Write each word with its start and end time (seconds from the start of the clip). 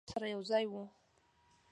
ټول 0.03 0.05
به 0.07 0.11
سره 0.13 0.27
یوځای 0.35 0.65
وو. 0.67 0.83